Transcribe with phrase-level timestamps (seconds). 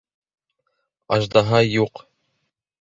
[1.19, 2.05] Аждаһа юҡ!